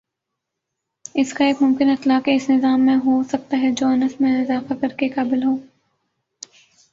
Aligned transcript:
اس 1.15 1.33
کا 1.33 1.45
ایک 1.45 1.61
ممکنہ 1.61 1.91
اطلاق 1.91 2.27
ایس 2.27 2.49
نظام 2.49 2.85
میں 2.85 2.95
ہو 2.95 3.21
سکتا 3.29 3.57
ہے 3.57 3.71
جو 3.71 3.87
انس 3.87 4.19
میں 4.21 4.31
اضافہ 4.41 4.73
کر 4.81 4.97
کے 4.97 5.09
قابل 5.09 5.43
ہو 5.43 5.55